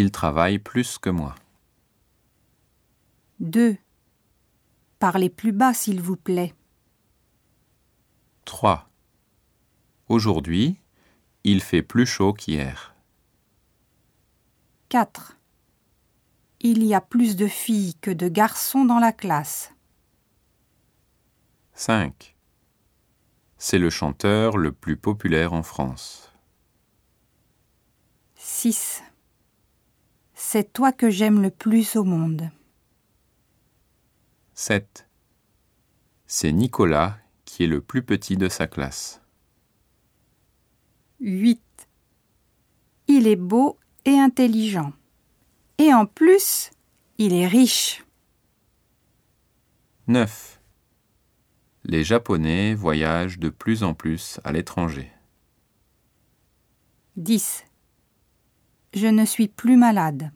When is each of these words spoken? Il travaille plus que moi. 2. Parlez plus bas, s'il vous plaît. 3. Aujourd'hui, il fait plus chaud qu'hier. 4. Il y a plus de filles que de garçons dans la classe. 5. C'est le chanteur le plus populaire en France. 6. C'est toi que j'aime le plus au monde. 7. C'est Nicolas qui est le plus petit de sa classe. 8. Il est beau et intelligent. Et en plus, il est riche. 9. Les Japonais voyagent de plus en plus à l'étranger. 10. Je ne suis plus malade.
Il 0.00 0.12
travaille 0.12 0.60
plus 0.60 0.96
que 0.96 1.10
moi. 1.10 1.34
2. 3.40 3.76
Parlez 5.00 5.28
plus 5.28 5.50
bas, 5.50 5.74
s'il 5.74 6.00
vous 6.00 6.14
plaît. 6.14 6.54
3. 8.44 8.88
Aujourd'hui, 10.06 10.76
il 11.42 11.60
fait 11.60 11.82
plus 11.82 12.06
chaud 12.06 12.32
qu'hier. 12.32 12.94
4. 14.88 15.36
Il 16.60 16.84
y 16.84 16.94
a 16.94 17.00
plus 17.00 17.34
de 17.34 17.48
filles 17.48 17.96
que 18.00 18.12
de 18.12 18.28
garçons 18.28 18.84
dans 18.84 19.00
la 19.00 19.10
classe. 19.10 19.74
5. 21.74 22.36
C'est 23.56 23.78
le 23.78 23.90
chanteur 23.90 24.58
le 24.58 24.70
plus 24.70 24.96
populaire 24.96 25.54
en 25.54 25.64
France. 25.64 26.32
6. 28.36 29.02
C'est 30.50 30.72
toi 30.72 30.92
que 30.92 31.10
j'aime 31.10 31.42
le 31.42 31.50
plus 31.50 31.94
au 31.94 32.04
monde. 32.04 32.48
7. 34.54 35.06
C'est 36.26 36.52
Nicolas 36.52 37.18
qui 37.44 37.64
est 37.64 37.66
le 37.66 37.82
plus 37.82 38.02
petit 38.02 38.38
de 38.38 38.48
sa 38.48 38.66
classe. 38.66 39.20
8. 41.20 41.60
Il 43.08 43.26
est 43.26 43.36
beau 43.36 43.78
et 44.06 44.18
intelligent. 44.18 44.94
Et 45.76 45.92
en 45.92 46.06
plus, 46.06 46.70
il 47.18 47.34
est 47.34 47.46
riche. 47.46 48.02
9. 50.06 50.62
Les 51.84 52.04
Japonais 52.04 52.72
voyagent 52.72 53.38
de 53.38 53.50
plus 53.50 53.82
en 53.82 53.92
plus 53.92 54.40
à 54.44 54.52
l'étranger. 54.52 55.12
10. 57.16 57.66
Je 58.94 59.08
ne 59.08 59.26
suis 59.26 59.48
plus 59.48 59.76
malade. 59.76 60.32